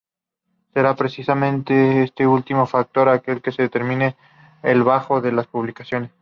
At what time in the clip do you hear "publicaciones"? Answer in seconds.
5.45-6.09